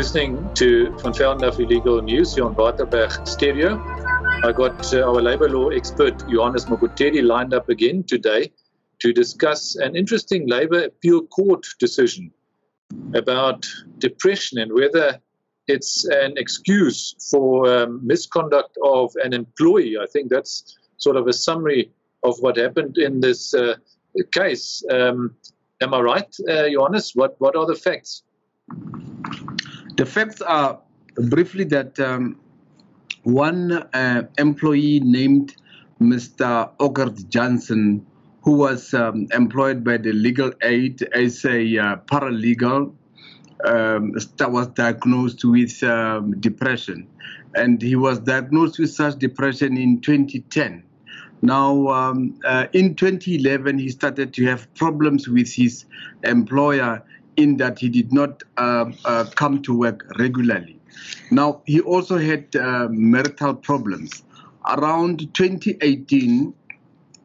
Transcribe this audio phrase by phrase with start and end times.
[0.00, 3.78] listening to Van Velden-Duffey Legal News here on Waterberg Stereo.
[4.42, 8.50] I got uh, our labor law expert Johannes Mokotedi lined up again today
[9.00, 12.30] to discuss an interesting labor appeal court decision
[13.12, 13.66] about
[13.98, 15.20] depression and whether
[15.68, 19.98] it's an excuse for um, misconduct of an employee.
[19.98, 21.90] I think that's sort of a summary
[22.22, 23.74] of what happened in this uh,
[24.32, 24.82] case.
[24.90, 25.36] Um,
[25.82, 27.12] am I right, uh, Johannes?
[27.14, 28.22] What, what are the facts?
[29.96, 30.80] The facts are
[31.16, 32.38] briefly that um,
[33.24, 35.56] one uh, employee named
[36.00, 36.70] Mr.
[36.78, 38.06] Ogert Johnson,
[38.42, 42.94] who was um, employed by the legal aid as a uh, paralegal,
[43.64, 47.06] um, was diagnosed with um, depression.
[47.54, 50.82] And he was diagnosed with such depression in 2010.
[51.42, 55.84] Now, um, uh, in 2011, he started to have problems with his
[56.22, 57.02] employer
[57.40, 60.78] in that he did not uh, uh, come to work regularly.
[61.30, 64.22] Now, he also had uh, marital problems.
[64.66, 66.52] Around 2018,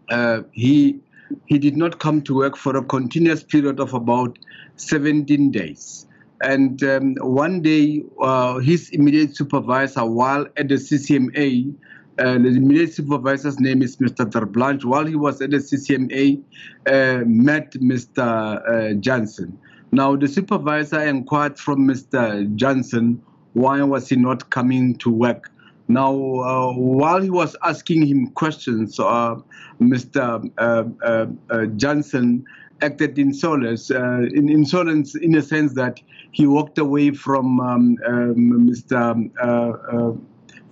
[0.09, 0.99] uh, he
[1.47, 4.37] he did not come to work for a continuous period of about
[4.75, 6.05] 17 days.
[6.41, 11.73] And um, one day, uh, his immediate supervisor, while at the CCMA,
[12.19, 14.29] uh, the immediate supervisor's name is Mr.
[14.29, 16.41] Terblanche, while he was at the CCMA,
[16.87, 18.21] uh, met Mr.
[18.21, 19.57] Uh, Johnson.
[19.95, 22.53] Now, the supervisor inquired from Mr.
[22.57, 23.21] Johnson
[23.53, 25.49] why was he not coming to work.
[25.87, 29.35] Now, uh, while he was asking him questions, uh,
[29.79, 30.51] Mr.
[30.57, 32.43] Uh, Johnson
[32.81, 36.01] acted in solace, in insolence in a sense that
[36.33, 38.99] he walked away from um, um, Mr.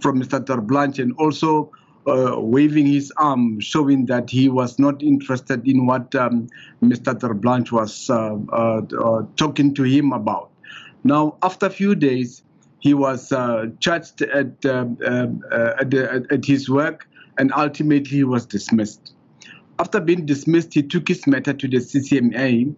[0.01, 0.45] from Mr.
[0.45, 1.71] Terblanche and also
[2.07, 6.47] uh, waving his arm, showing that he was not interested in what um,
[6.81, 7.17] Mr.
[7.17, 10.51] Terblanche was uh, uh, uh, talking to him about.
[11.03, 12.43] Now, after a few days,
[12.79, 14.97] he was uh, charged at, um
[15.51, 19.13] at, at, his work and ultimately he was dismissed.
[19.79, 22.75] After being dismissed, he took his matter to the CCMA,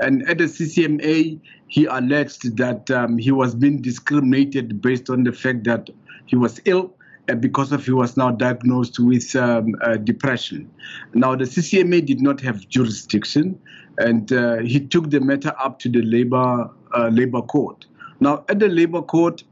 [0.00, 5.32] and at the CCMA, he alleged that um, he was being discriminated based on the
[5.32, 5.90] fact that
[6.26, 6.94] he was ill
[7.34, 10.70] because of he was now diagnosed with um, uh, depression.
[11.14, 13.58] Now the CCMA did not have jurisdiction,
[13.98, 17.86] and uh, he took the matter up to the labor uh, labor court.
[18.20, 19.42] Now at the labor court,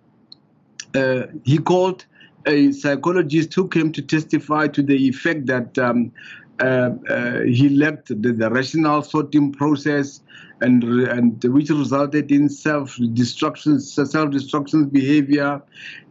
[0.95, 2.05] uh, he called
[2.47, 6.13] a psychologist who came to testify to the effect that um,
[6.61, 10.21] uh, uh, he lacked the, the, rational sorting process
[10.65, 10.83] and,
[11.17, 15.61] and which resulted in self-destruction, self-destruction behavior.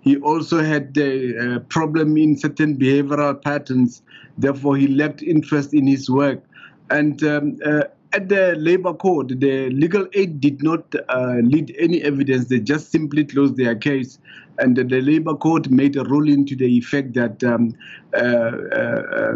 [0.02, 4.03] He also had a, a problem in certain behavioral patterns.
[4.38, 6.44] Therefore, he lacked interest in his work.
[6.90, 12.01] And um, uh, at the labor court, the legal aid did not uh, lead any
[12.03, 12.47] evidence.
[12.47, 14.19] They just simply closed their case.
[14.59, 17.75] And the, labor court made a ruling to the effect that um,
[18.13, 18.51] uh, uh,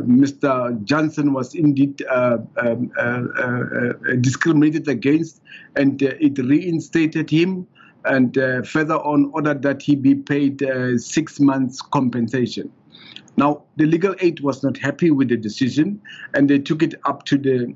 [0.06, 0.84] Mr.
[0.84, 5.42] Johnson was indeed uh, um, uh, uh, discriminated against,
[5.76, 7.68] and it reinstated him.
[8.06, 10.64] And further on, ordered that he be paid
[10.98, 12.72] six months compensation.
[13.38, 16.02] Now, the legal aid was not happy with the decision
[16.34, 17.74] and they took it up to the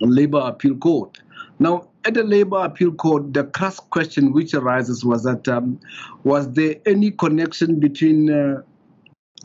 [0.00, 1.20] Labor Appeal Court.
[1.60, 5.78] Now, at the Labor Appeal Court, the cross question which arises was that um,
[6.24, 8.62] was there any connection between uh,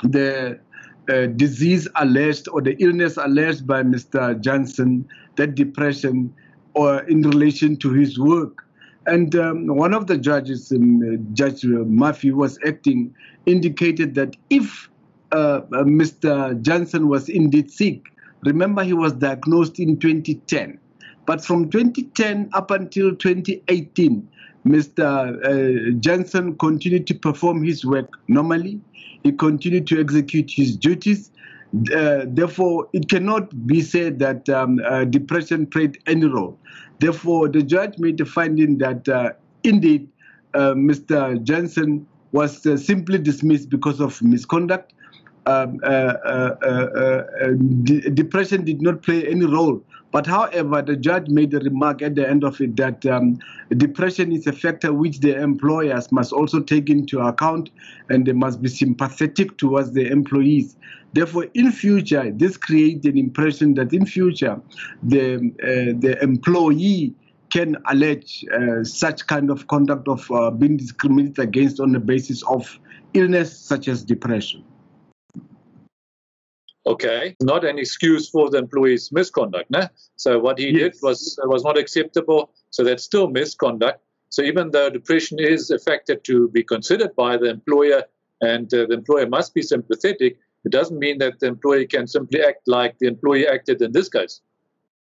[0.03, 0.59] the
[1.07, 4.39] uh, disease alleged or the illness alleged by Mr.
[4.41, 6.33] Johnson, that depression,
[6.73, 8.65] or in relation to his work?
[9.05, 13.13] And um, one of the judges, um, Judge Murphy, was acting,
[13.45, 14.89] indicated that if
[15.31, 16.59] uh, uh Mr.
[16.61, 18.09] Johnson was indeed sick,
[18.43, 20.79] Remember, he was diagnosed in 2010.
[21.25, 24.27] But from 2010 up until 2018,
[24.65, 25.05] Mr.
[25.45, 28.79] Uh, Johnson continued to perform his work normally.
[29.23, 31.31] He continued to execute his duties.
[31.95, 36.57] Uh, therefore, it cannot be said that um, uh, depression played any role.
[36.99, 39.31] Therefore, the judge made the finding that uh,
[39.63, 40.09] indeed
[40.55, 41.41] Mr.
[41.43, 44.93] Johnson was simply dismissed because of misconduct
[45.45, 47.23] um, uh, uh, uh,
[48.13, 49.81] depression did not play any role.
[50.11, 53.37] But however, the judge made a remark at the end of it that um,
[53.77, 57.69] depression is a factor which the employers must also take into account
[58.09, 60.75] and they must be sympathetic towards the employees.
[61.13, 64.59] Therefore, in future, this creates an impression that in future,
[65.03, 67.13] the, uh, the employee
[67.51, 72.43] can allege uh, such kind of conduct of uh, being discriminated against on the basis
[72.43, 72.79] of
[73.13, 74.63] illness such as depression.
[76.89, 79.69] Okay, not an excuse for the employee's misconduct.
[79.69, 79.83] No?
[80.15, 80.93] So what he yes.
[80.93, 82.51] did was was not acceptable.
[82.71, 83.99] So that's still misconduct.
[84.29, 88.03] So even though depression is a factor to be considered by the employer
[88.41, 92.43] and uh, the employer must be sympathetic, it doesn't mean that the employee can simply
[92.43, 94.41] act like the employee acted in this case.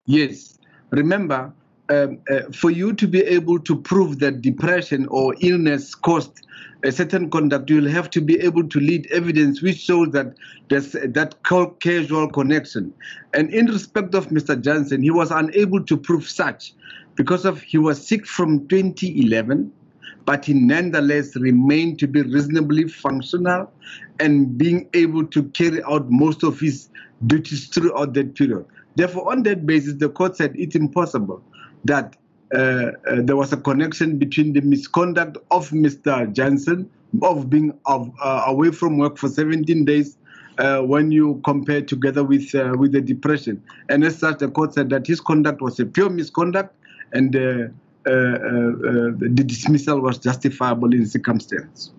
[0.07, 0.59] Yes.
[0.91, 1.53] Remember,
[1.91, 6.47] um, uh, for you to be able to prove that depression or illness caused
[6.85, 10.35] a certain conduct, you'll have to be able to lead evidence which shows that
[10.69, 12.93] there's that causal connection.
[13.35, 14.61] And in respect of Mr.
[14.61, 16.75] Johnson, he was unable to prove such
[17.17, 19.73] because of he was sick from 2011
[20.25, 23.73] but he nonetheless remained to be reasonably functional
[24.21, 26.91] and being able to carry out most of his
[27.27, 28.67] duties throughout that period.
[28.97, 31.43] Therefore, on that basis, the court said it's impossible
[31.85, 32.17] that
[32.55, 32.93] uh, uh,
[33.23, 36.33] there was a connection between the misconduct of Mr.
[36.33, 36.89] Johnson
[37.23, 40.17] of being of, uh, away from work for 17 days
[40.59, 43.63] uh, when you compare together with uh, with the depression.
[43.89, 46.75] And as such, the court said that his conduct was a pure misconduct
[47.13, 47.69] and uh,
[48.05, 51.93] the dismissal was justifiable in circumstance.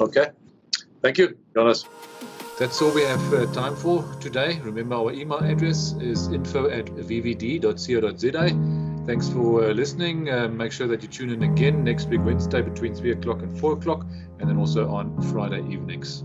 [0.00, 0.28] Okay.
[1.02, 1.86] Thank you, Jonas.
[2.60, 4.60] That's all we have uh, time for today.
[4.62, 9.06] Remember, our email address is info at vvd.co.za.
[9.06, 10.28] Thanks for uh, listening.
[10.28, 13.58] Uh, make sure that you tune in again next week, Wednesday, between 3 o'clock and
[13.58, 14.04] 4 o'clock,
[14.40, 16.22] and then also on Friday evenings.